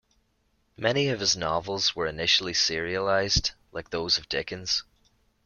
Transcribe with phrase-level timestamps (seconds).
[0.77, 4.83] Many of his novels were initially serialized, like those of Dickens.